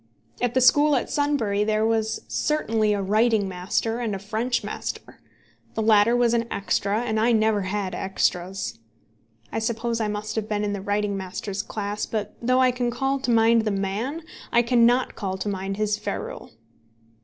At 0.41 0.55
the 0.55 0.61
school 0.61 0.95
at 0.95 1.11
Sunbury 1.11 1.63
there 1.63 1.85
was 1.85 2.21
certainly 2.27 2.91
a 2.91 3.03
writing 3.03 3.47
master 3.47 3.99
and 3.99 4.15
a 4.15 4.17
French 4.17 4.63
master. 4.63 5.19
The 5.75 5.83
latter 5.83 6.15
was 6.15 6.33
an 6.33 6.51
extra, 6.51 7.01
and 7.01 7.19
I 7.19 7.31
never 7.33 7.61
had 7.61 7.93
extras. 7.93 8.79
I 9.51 9.59
suppose 9.59 10.01
I 10.01 10.07
must 10.07 10.35
have 10.37 10.49
been 10.49 10.63
in 10.63 10.73
the 10.73 10.81
writing 10.81 11.15
master's 11.17 11.61
class, 11.61 12.07
but 12.07 12.33
though 12.41 12.57
I 12.61 12.71
can 12.71 12.89
call 12.89 13.19
to 13.19 13.29
mind 13.29 13.61
the 13.61 13.69
man, 13.69 14.23
I 14.51 14.63
cannot 14.63 15.13
call 15.15 15.37
to 15.37 15.47
mind 15.47 15.77
his 15.77 15.99
ferule. 15.99 16.49